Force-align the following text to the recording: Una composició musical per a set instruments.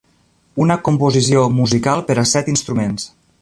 Una 0.63 0.77
composició 0.87 1.43
musical 1.59 2.03
per 2.09 2.17
a 2.23 2.25
set 2.33 2.51
instruments. 2.55 3.07